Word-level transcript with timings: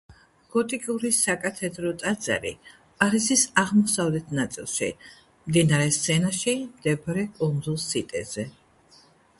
გოტიკური 0.53 1.09
საკათედრო 1.17 1.91
ტაძარი 2.03 2.53
პარიზის 3.03 3.43
აღმოსავლეთ 3.65 4.35
ნაწილში, 4.41 4.91
მდინარე 5.51 5.87
სენაში 6.01 6.59
მდებარე 6.67 7.29
კუნძულ 7.39 7.81
სიტეზე. 7.89 8.51